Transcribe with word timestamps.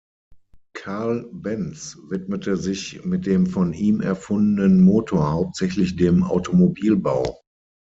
Carl 0.73 1.29
Benz 1.31 1.95
widmete 2.09 2.57
sich 2.57 3.05
mit 3.05 3.27
dem 3.27 3.45
von 3.45 3.71
ihm 3.71 4.01
erfundenen 4.01 4.81
Motor 4.83 5.31
hauptsächlich 5.31 5.95
dem 5.95 6.23
Automobilbau. 6.23 7.43